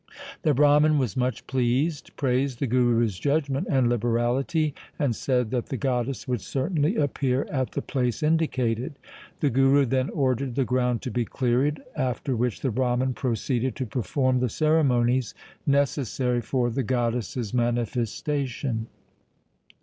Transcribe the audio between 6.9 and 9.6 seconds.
appear at the place indicated. The